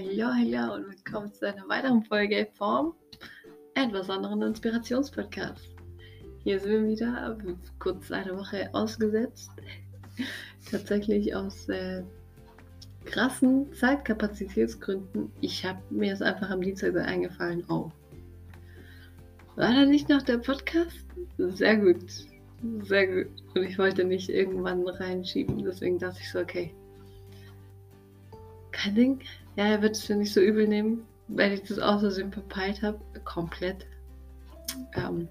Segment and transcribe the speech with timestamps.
[0.00, 2.94] Hallo, hallo und willkommen zu einer weiteren Folge vom
[3.74, 5.76] etwas anderen Inspirationspodcast.
[6.42, 7.36] Hier sind wir wieder,
[7.78, 9.50] kurz eine Woche ausgesetzt.
[10.70, 12.02] Tatsächlich aus äh,
[13.04, 15.30] krassen Zeitkapazitätsgründen.
[15.42, 17.64] Ich habe mir es einfach am Dienstag eingefallen.
[17.68, 17.90] Oh,
[19.56, 21.04] war da nicht noch der Podcast?
[21.36, 22.10] Sehr gut,
[22.84, 23.32] sehr gut.
[23.54, 26.74] Und ich wollte nicht irgendwann reinschieben, deswegen dachte ich so, okay.
[28.82, 29.20] Kein
[29.56, 32.98] ja, er wird es mir nicht so übel nehmen, weil ich das außersehen verpeilt habe,
[33.24, 33.86] komplett
[34.94, 35.28] ähm,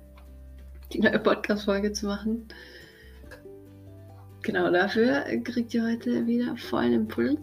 [0.93, 2.47] die neue Podcast-Folge zu machen.
[4.43, 7.39] Genau dafür kriegt ihr heute wieder vollen Impuls.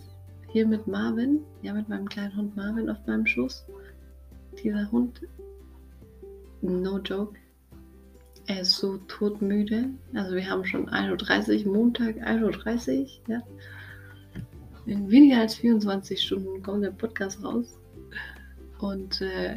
[0.52, 3.66] Hier mit Marvin, ja, mit meinem kleinen Hund Marvin auf meinem Schoß.
[4.62, 5.20] Dieser Hund,
[6.62, 7.36] no joke,
[8.46, 9.90] er ist so todmüde.
[10.14, 13.42] Also wir haben schon 1.30 Uhr, Montag 1.30 Uhr, ja.
[14.86, 17.76] In weniger als 24 Stunden kommt der Podcast raus.
[18.78, 19.56] Und äh,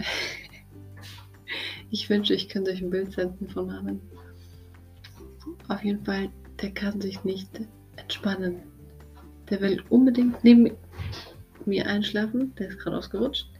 [1.91, 4.01] ich wünsche, ich könnte euch ein Bild senden von Marvin.
[5.67, 6.29] Auf jeden Fall,
[6.61, 7.61] der kann sich nicht
[7.97, 8.63] entspannen.
[9.49, 10.71] Der will unbedingt neben
[11.65, 12.55] mir einschlafen.
[12.55, 13.51] Der ist gerade ausgerutscht.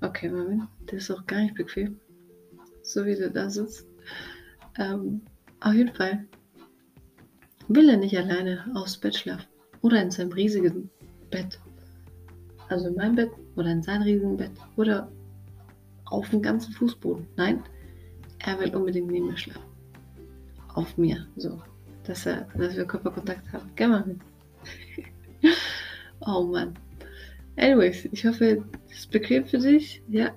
[0.00, 2.00] Okay, Marvin, der ist auch gar nicht bequem.
[2.82, 3.86] So wie der da sitzt.
[4.78, 5.20] Ähm,
[5.60, 6.26] auf jeden Fall
[7.68, 9.51] will er nicht alleine aufs Bett schlafen.
[9.82, 10.90] Oder in seinem riesigen
[11.30, 11.60] Bett.
[12.68, 14.52] Also in meinem Bett oder in seinem riesigen Bett.
[14.76, 15.10] Oder
[16.06, 17.26] auf dem ganzen Fußboden.
[17.36, 17.62] Nein,
[18.38, 19.62] er will unbedingt neben mir schlafen.
[20.74, 21.26] Auf mir.
[21.36, 21.60] So.
[22.04, 23.70] Dass, er, dass wir Körperkontakt haben.
[23.76, 24.18] Geh mal mit.
[26.20, 26.74] oh Mann.
[27.56, 30.02] Anyways, ich hoffe, es ist bequem für dich.
[30.08, 30.32] Ja,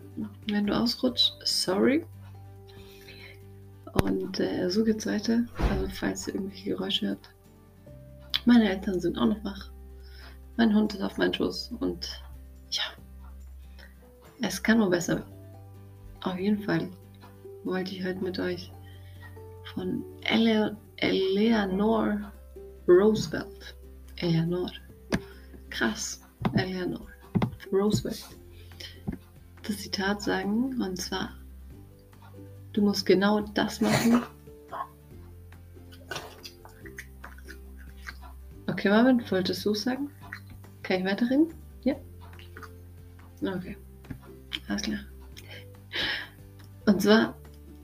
[0.50, 2.06] wenn du ausrutschst, sorry.
[4.04, 5.46] Und äh, so geht's weiter.
[5.72, 7.30] Also falls ihr irgendwelche Geräusche hört,
[8.46, 9.72] meine Eltern sind auch noch wach.
[10.58, 12.22] Mein Hund ist auf meinem Schoß und
[12.70, 12.84] ja,
[14.42, 15.23] es kann nur besser.
[16.22, 16.89] Auf jeden Fall
[17.64, 18.72] wollte ich heute mit euch
[19.73, 22.32] von Ele Eleanor
[22.88, 23.76] Roosevelt.
[24.17, 24.72] Eleanor.
[25.70, 26.22] Krass.
[26.54, 27.08] Eleanor
[27.72, 28.26] Roosevelt.
[29.64, 31.32] Das Zitat sagen und zwar:
[32.73, 34.23] Du musst genau das machen,
[38.90, 40.10] Marvin, wolltest du sagen?
[40.84, 41.48] Kann ich weiterreden?
[41.84, 41.96] Ja?
[43.42, 43.78] Okay.
[44.68, 45.00] Alles klar.
[46.86, 47.36] Und zwar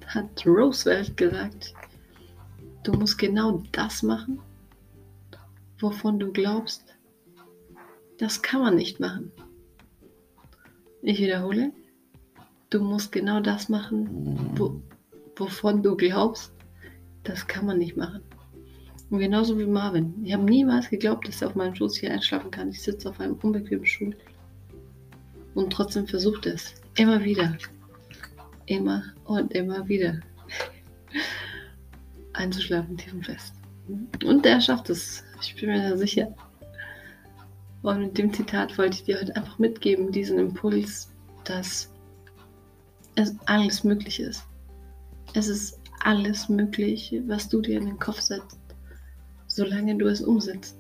[0.08, 1.74] hat Roosevelt gesagt,
[2.84, 4.40] du musst genau das machen,
[5.80, 6.84] wovon du glaubst,
[8.18, 9.32] das kann man nicht machen.
[11.02, 11.72] Ich wiederhole,
[12.70, 14.08] du musst genau das machen,
[14.56, 14.82] wo,
[15.36, 16.54] wovon du glaubst,
[17.24, 18.22] das kann man nicht machen.
[19.12, 20.14] Und genauso wie Marvin.
[20.24, 22.70] Ich habe niemals geglaubt, dass er auf meinem Schoß hier einschlafen kann.
[22.70, 24.16] Ich sitze auf einem unbequemen Stuhl.
[25.54, 26.76] Und trotzdem versucht er es.
[26.96, 27.58] Immer wieder.
[28.68, 30.22] Immer und immer wieder.
[32.34, 33.54] Einzuschlafen, tief und fest.
[34.24, 35.26] Und er schafft es.
[35.42, 36.34] Ich bin mir da sicher.
[37.82, 41.12] Und mit dem Zitat wollte ich dir heute einfach mitgeben, diesen Impuls,
[41.44, 41.92] dass
[43.16, 44.46] es alles möglich ist.
[45.34, 48.61] Es ist alles möglich, was du dir in den Kopf setzt
[49.52, 50.78] solange du es umsetzt.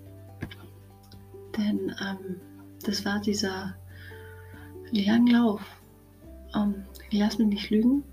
[1.58, 2.38] Denn ähm,
[2.84, 3.76] das war dieser
[4.92, 5.62] Langlauf.
[6.56, 6.76] Ähm,
[7.12, 8.04] lass mich nicht lügen.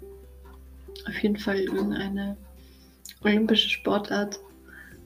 [1.06, 2.36] Auf jeden Fall irgendeine
[3.22, 4.40] olympische Sportart,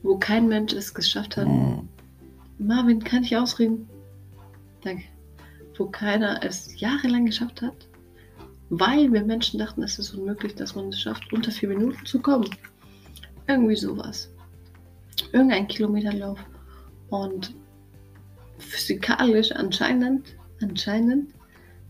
[0.03, 1.47] wo kein Mensch es geschafft hat.
[1.47, 1.89] Mhm.
[2.59, 3.89] Marvin, kann ich ausreden?
[4.83, 5.05] Danke.
[5.77, 7.89] Wo keiner es jahrelang geschafft hat,
[8.71, 12.21] weil wir Menschen dachten, es ist unmöglich, dass man es schafft, unter vier Minuten zu
[12.21, 12.49] kommen.
[13.47, 14.33] Irgendwie sowas
[15.32, 16.38] irgendein Kilometerlauf.
[17.10, 17.54] Und
[18.59, 21.34] physikalisch anscheinend, anscheinend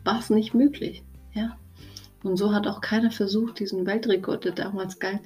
[0.04, 1.04] war es nicht möglich.
[1.34, 1.56] Ja?
[2.22, 5.22] Und so hat auch keiner versucht, diesen Weltrekord, der damals galt,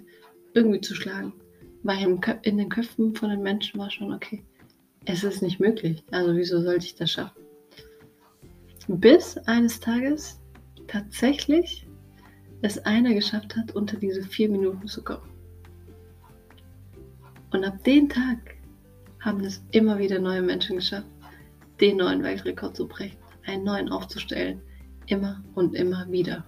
[0.54, 1.32] irgendwie zu schlagen.
[1.82, 4.44] Weil in den Köpfen von den Menschen war schon, okay,
[5.04, 6.02] es ist nicht möglich.
[6.10, 7.42] Also wieso sollte ich das schaffen?
[8.88, 10.40] Bis eines Tages
[10.88, 11.86] tatsächlich
[12.62, 15.28] es einer geschafft hat, unter diese vier Minuten zu kommen.
[17.50, 18.38] Und ab dem Tag
[19.20, 21.06] haben es immer wieder neue Menschen geschafft,
[21.80, 24.60] den neuen Weltrekord zu brechen, einen neuen aufzustellen,
[25.06, 26.44] immer und immer wieder.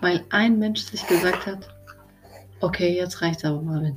[0.00, 1.68] Weil ein Mensch sich gesagt hat,
[2.60, 3.92] okay, jetzt reicht's aber mal.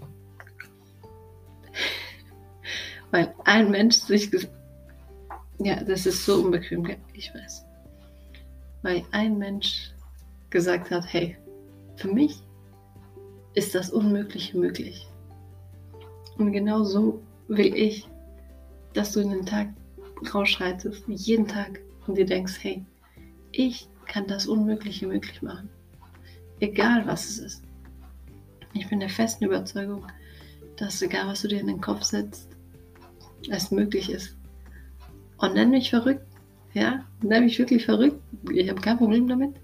[3.11, 4.53] Weil ein Mensch sich gesagt
[5.59, 7.65] ja, das ist so unbequem, ich weiß.
[8.81, 9.91] Weil ein Mensch
[10.49, 11.37] gesagt hat, hey,
[11.95, 12.41] für mich
[13.53, 15.07] ist das Unmögliche möglich.
[16.37, 18.07] Und genau so will ich,
[18.93, 19.69] dass du in den Tag
[20.33, 22.85] rausschreitest, jeden Tag und dir denkst, hey,
[23.51, 25.69] ich kann das Unmögliche möglich machen.
[26.59, 27.63] Egal was es ist.
[28.73, 30.05] Ich bin der festen Überzeugung,
[30.77, 32.49] dass egal was du dir in den Kopf setzt,
[33.49, 34.35] es möglich ist.
[35.37, 36.25] Und nenn mich verrückt.
[36.73, 38.19] Ja, nenn mich wirklich verrückt.
[38.51, 39.55] Ich habe kein Problem damit.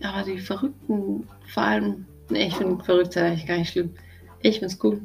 [0.00, 3.90] Aber die Verrückten, vor allem, nee, ich finde verrückt sein eigentlich gar nicht schlimm.
[4.42, 5.00] Ich finde es cool.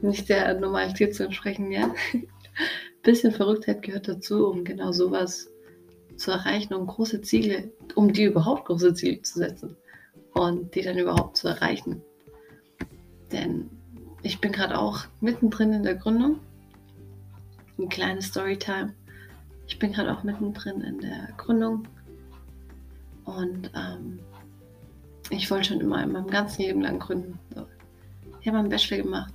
[0.00, 1.92] Nicht der Normalität zu entsprechen, ja.
[3.02, 5.48] Bisschen Verrücktheit gehört dazu, um genau sowas
[6.16, 9.76] zu erreichen, um große Ziele, um die überhaupt große Ziele zu setzen
[10.32, 12.02] und die dann überhaupt zu erreichen.
[13.32, 13.70] Denn
[14.22, 16.40] ich bin gerade auch mittendrin in der Gründung.
[17.78, 18.94] Ein kleines Storytime.
[19.66, 21.86] Ich bin gerade auch mittendrin in der Gründung.
[23.24, 24.20] Und ähm,
[25.30, 27.38] ich wollte schon immer in meinem ganzen Leben lang gründen.
[28.46, 29.34] Ich habe einen Bachelor gemacht.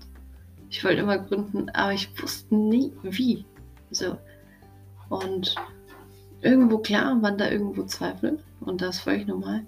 [0.69, 3.43] Ich wollte immer gründen, aber ich wusste nie wie.
[3.89, 4.17] So.
[5.09, 5.53] Und
[6.39, 8.39] irgendwo klar waren da irgendwo Zweifel.
[8.61, 9.65] Und das völlig normal.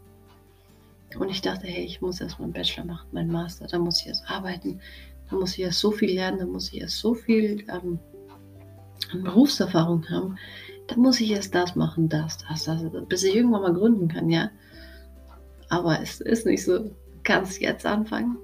[1.19, 4.07] Und ich dachte, hey, ich muss erst meinen Bachelor machen, meinen Master, da muss ich
[4.07, 4.79] erst arbeiten,
[5.29, 7.99] da muss ich erst so viel lernen, da muss ich erst so viel ähm,
[9.11, 10.37] Berufserfahrung haben,
[10.87, 14.29] da muss ich erst das machen, das, das, das, bis ich irgendwann mal gründen kann,
[14.29, 14.51] ja.
[15.67, 16.79] Aber es ist nicht so.
[16.79, 18.37] Du kannst jetzt anfangen,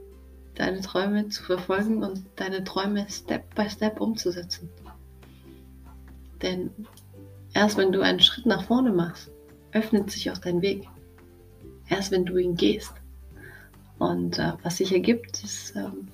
[0.59, 4.69] deine Träume zu verfolgen und deine Träume Step by Step umzusetzen.
[6.41, 6.69] Denn
[7.53, 9.31] erst wenn du einen Schritt nach vorne machst,
[9.71, 10.88] öffnet sich auch dein Weg
[11.89, 12.94] erst wenn du ihn gehst.
[13.97, 16.07] Und äh, was sich ergibt, ist ähm,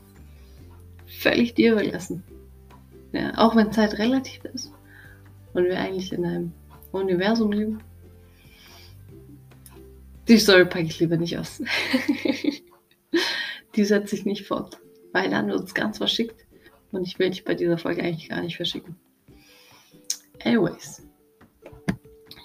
[1.05, 2.23] völlig dir überlassen.
[3.11, 4.71] Ja, auch wenn Zeit relativ ist
[5.53, 6.53] und wir eigentlich in einem
[6.91, 7.79] Universum leben.
[10.27, 11.61] Die Story packe ich lieber nicht aus.
[13.75, 14.79] die setze ich nicht fort,
[15.11, 16.45] weil dann wird es ganz verschickt
[16.91, 18.95] und ich will dich bei dieser Folge eigentlich gar nicht verschicken.
[20.43, 21.05] Anyways,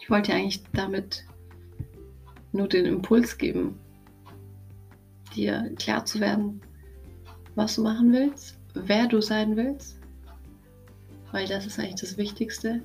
[0.03, 1.25] ich wollte eigentlich damit
[2.53, 3.79] nur den Impuls geben,
[5.37, 6.61] dir klar zu werden,
[7.55, 9.99] was du machen willst, wer du sein willst,
[11.31, 12.83] weil das ist eigentlich das Wichtigste,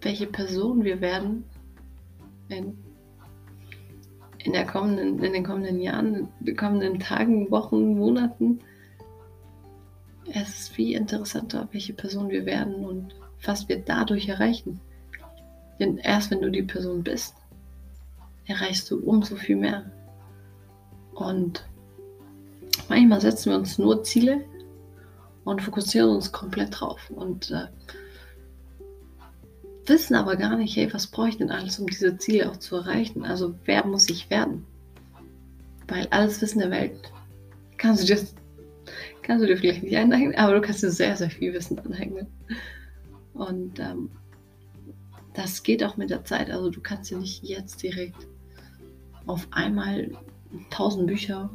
[0.00, 1.44] welche Person wir werden
[2.48, 2.78] in,
[4.44, 8.60] in, der kommenden, in den kommenden Jahren, in den kommenden Tagen, Wochen, Monaten.
[10.32, 14.80] Es ist viel interessanter, welche Person wir werden und was wir dadurch erreichen.
[15.80, 17.34] Denn erst wenn du die Person bist,
[18.46, 19.90] erreichst du umso viel mehr.
[21.14, 21.66] Und
[22.88, 24.44] manchmal setzen wir uns nur Ziele
[25.44, 27.66] und fokussieren uns komplett drauf und äh,
[29.86, 32.76] wissen aber gar nicht, hey, was brauche ich denn alles, um diese Ziele auch zu
[32.76, 33.24] erreichen?
[33.24, 34.64] Also wer muss ich werden?
[35.88, 37.12] Weil alles Wissen der Welt
[37.76, 38.22] kannst du dir,
[39.22, 42.26] kannst du dir vielleicht nicht aneignen, aber du kannst dir sehr, sehr viel Wissen aneignen.
[43.34, 44.10] Und ähm,
[45.34, 46.50] das geht auch mit der Zeit.
[46.50, 48.26] Also du kannst ja nicht jetzt direkt
[49.26, 50.10] auf einmal
[50.70, 51.50] 1000 Bücher,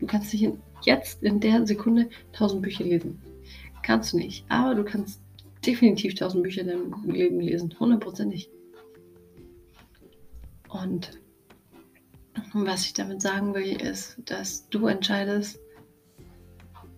[0.00, 0.52] du kannst nicht
[0.82, 3.20] jetzt in der Sekunde 1000 Bücher lesen.
[3.82, 4.44] Kannst du nicht.
[4.48, 5.20] Aber du kannst
[5.66, 7.74] definitiv 1000 Bücher in deinem Leben lesen.
[7.78, 8.50] Hundertprozentig.
[10.68, 11.20] Und
[12.52, 15.58] was ich damit sagen will, ist, dass du entscheidest,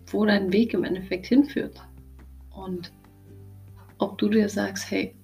[0.07, 1.81] wo dein Weg im Endeffekt hinführt.
[2.51, 2.91] Und
[3.99, 5.15] ob du dir sagst, hey,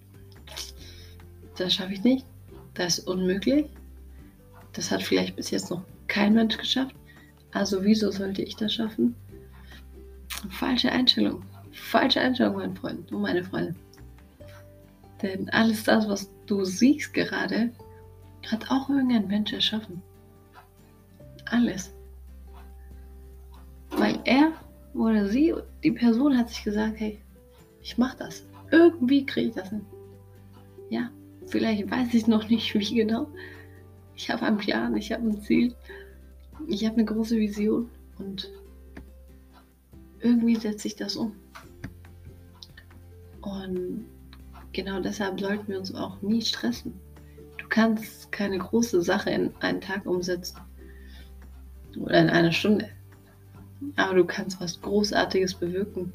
[1.57, 2.25] das schaffe ich nicht,
[2.73, 3.65] das ist unmöglich,
[4.73, 6.95] das hat vielleicht bis jetzt noch kein Mensch geschafft,
[7.51, 9.15] also wieso sollte ich das schaffen?
[10.49, 11.43] Falsche Einstellung,
[11.75, 13.75] falsche Einstellung, mein Freund und meine Freunde.
[15.21, 17.71] Denn alles das, was du siehst gerade,
[18.51, 20.01] hat auch irgendein Mensch erschaffen.
[21.45, 21.93] Alles.
[23.91, 24.51] Weil er
[24.93, 25.53] oder sie,
[25.83, 27.21] die Person hat sich gesagt, hey,
[27.81, 28.45] ich mach das.
[28.71, 29.85] Irgendwie kriege ich das hin.
[30.89, 31.09] Ja,
[31.47, 33.27] Vielleicht weiß ich noch nicht, wie genau.
[34.15, 35.75] Ich habe einen Plan, ich habe ein Ziel,
[36.67, 38.49] ich habe eine große Vision und
[40.25, 41.33] irgendwie setze ich das um.
[43.41, 44.05] Und
[44.73, 46.99] genau deshalb sollten wir uns auch nie stressen.
[47.57, 50.59] Du kannst keine große Sache in einen Tag umsetzen
[51.97, 52.89] oder in einer Stunde.
[53.95, 56.13] Aber du kannst was Großartiges bewirken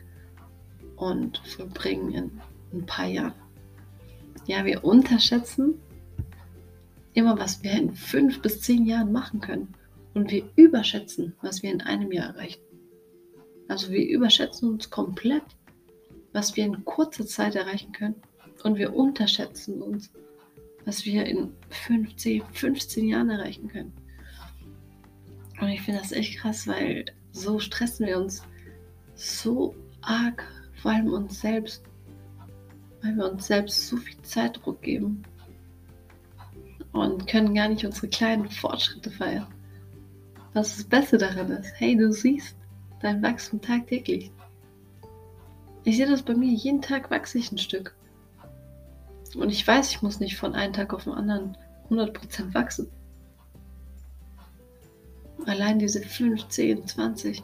[0.96, 2.40] und vollbringen in
[2.72, 3.34] ein paar Jahren.
[4.46, 5.74] Ja, wir unterschätzen
[7.14, 9.74] immer, was wir in fünf bis zehn Jahren machen können.
[10.14, 12.69] Und wir überschätzen, was wir in einem Jahr erreichen.
[13.70, 15.44] Also wir überschätzen uns komplett,
[16.32, 18.16] was wir in kurzer Zeit erreichen können.
[18.64, 20.10] Und wir unterschätzen uns,
[20.84, 23.92] was wir in 15, 15 Jahren erreichen können.
[25.60, 28.42] Und ich finde das echt krass, weil so stressen wir uns
[29.14, 30.44] so arg,
[30.82, 31.84] vor allem uns selbst
[33.02, 35.22] weil wir uns selbst so viel Zeitdruck geben
[36.92, 39.46] und können gar nicht unsere kleinen Fortschritte feiern.
[40.54, 42.59] Was das Beste daran ist, hey, du siehst
[43.00, 44.30] dein Wachstum tagtäglich.
[45.85, 47.95] Ich sehe das bei mir, jeden Tag wachse ich ein Stück.
[49.35, 51.57] Und ich weiß, ich muss nicht von einem Tag auf den anderen
[51.88, 52.88] 100% wachsen.
[55.47, 57.42] Allein diese 15, 20%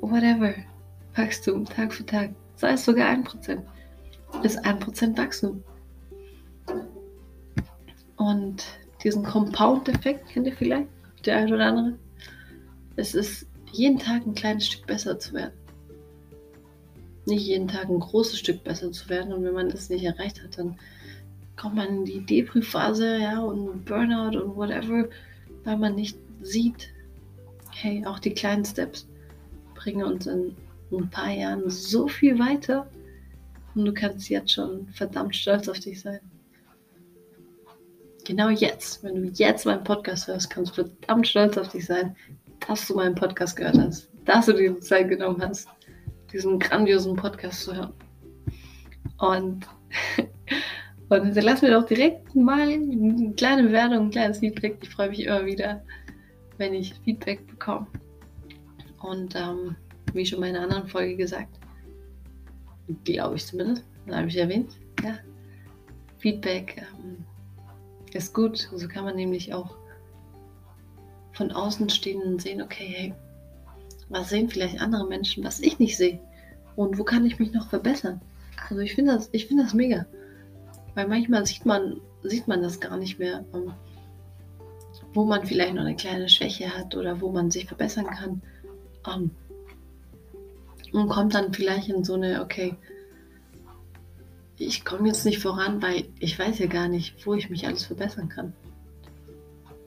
[0.00, 0.54] whatever,
[1.14, 3.62] Wachstum Tag für Tag, sei es sogar 1%,
[4.42, 5.62] ist 1% Wachstum.
[8.16, 8.64] Und
[9.02, 10.88] diesen Compound-Effekt kennt ihr vielleicht,
[11.24, 11.98] der eine oder andere.
[12.96, 15.54] Es ist jeden Tag ein kleines Stück besser zu werden.
[17.26, 19.32] Nicht jeden Tag ein großes Stück besser zu werden.
[19.32, 20.78] Und wenn man das nicht erreicht hat, dann
[21.56, 25.08] kommt man in die Depri-Phase, ja, und Burnout und whatever,
[25.64, 26.92] weil man nicht sieht,
[27.72, 29.06] hey, auch die kleinen Steps
[29.74, 30.56] bringen uns in
[30.92, 32.88] ein paar Jahren so viel weiter.
[33.74, 36.20] Und du kannst jetzt schon verdammt stolz auf dich sein.
[38.24, 42.14] Genau jetzt, wenn du jetzt meinen Podcast hörst, kannst du verdammt stolz auf dich sein,
[42.68, 45.68] dass du meinen Podcast gehört hast, dass du dir die Zeit genommen hast,
[46.32, 47.94] diesen grandiosen Podcast zu hören.
[49.18, 49.66] Und,
[51.08, 54.78] und hinterlass mir doch direkt mal eine kleine Bewertung, ein kleines Feedback.
[54.82, 55.82] Ich freue mich immer wieder,
[56.58, 57.86] wenn ich Feedback bekomme.
[59.00, 59.74] Und ähm,
[60.12, 61.58] wie schon in einer anderen Folge gesagt,
[63.04, 65.18] glaube ich zumindest, habe ich erwähnt, ja,
[66.18, 67.24] Feedback ähm,
[68.12, 68.68] ist gut.
[68.74, 69.77] So kann man nämlich auch
[71.38, 73.14] von Außenstehenden sehen, okay, hey,
[74.08, 76.18] was sehen vielleicht andere Menschen, was ich nicht sehe?
[76.74, 78.20] Und wo kann ich mich noch verbessern?
[78.68, 80.04] Also ich finde das, ich finde das mega.
[80.94, 83.72] Weil manchmal sieht man, sieht man das gar nicht mehr, ähm,
[85.14, 88.42] wo man vielleicht noch eine kleine Schwäche hat oder wo man sich verbessern kann.
[89.06, 89.30] Ähm,
[90.92, 92.74] und kommt dann vielleicht in so eine, okay,
[94.56, 97.84] ich komme jetzt nicht voran, weil ich weiß ja gar nicht, wo ich mich alles
[97.84, 98.54] verbessern kann.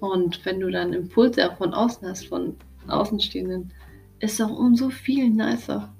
[0.01, 2.55] Und wenn du dann Impulse auch von außen hast, von
[2.87, 3.71] Außenstehenden,
[4.19, 5.93] ist es auch umso viel nicer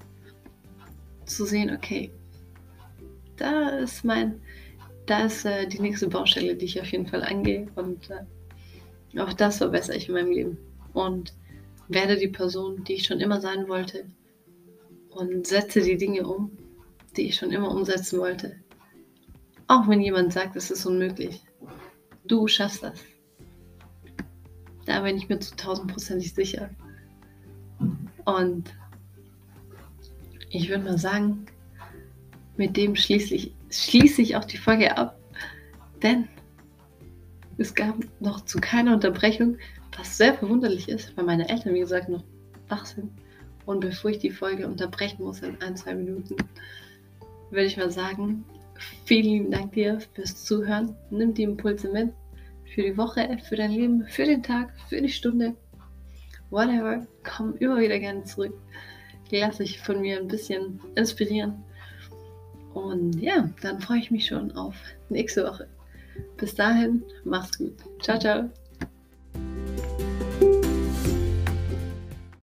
[1.26, 2.12] zu sehen, okay,
[3.38, 4.42] da ist mein,
[5.06, 9.34] da ist äh, die nächste Baustelle, die ich auf jeden Fall angehe und äh, auch
[9.34, 10.58] das verbessere ich in meinem Leben
[10.94, 11.34] und
[11.88, 14.06] werde die Person, die ich schon immer sein wollte
[15.12, 16.58] und setze die Dinge um,
[17.16, 18.56] die ich schon immer umsetzen wollte.
[19.68, 21.44] Auch wenn jemand sagt, es ist unmöglich.
[22.26, 23.00] Du schaffst das.
[24.86, 26.70] Da bin ich mir zu tausendprozentig sicher.
[28.26, 28.74] Und
[30.50, 31.46] ich würde mal sagen,
[32.58, 35.18] mit dem schließe ich, schließe ich auch die Folge ab.
[36.02, 36.28] Denn
[37.58, 39.58] es gab noch zu keiner Unterbrechung,
[39.98, 42.24] was sehr verwunderlich ist, weil meine Eltern, wie gesagt, noch
[42.70, 43.12] wach sind.
[43.66, 46.36] Und bevor ich die Folge unterbrechen muss in ein, zwei Minuten,
[47.52, 48.44] würde ich mal sagen,
[49.06, 50.96] vielen Dank dir fürs Zuhören.
[51.12, 52.12] Nimm die Impulse mit
[52.74, 55.56] für die Woche, für dein Leben, für den Tag, für die Stunde,
[56.50, 57.06] whatever.
[57.24, 58.54] Komm immer wieder gerne zurück.
[59.30, 61.64] Lass dich von mir ein bisschen inspirieren.
[62.74, 64.76] Und ja, dann freue ich mich schon auf
[65.10, 65.68] nächste Woche.
[66.38, 67.78] Bis dahin, mach's gut.
[68.02, 68.50] Ciao, ciao.